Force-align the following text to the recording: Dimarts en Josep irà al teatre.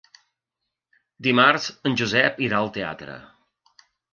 Dimarts 1.27 1.67
en 1.91 1.99
Josep 2.03 2.43
irà 2.49 2.63
al 2.63 2.73
teatre. 2.79 3.19